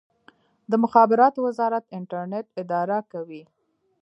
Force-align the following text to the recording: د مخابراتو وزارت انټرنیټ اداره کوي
د 0.69 0.73
مخابراتو 0.83 1.39
وزارت 1.47 1.83
انټرنیټ 1.97 2.45
اداره 2.61 2.97
کوي 3.11 3.43